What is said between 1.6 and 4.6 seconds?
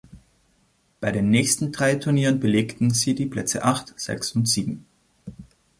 drei Turnieren belegten sie die Plätze acht, sechs und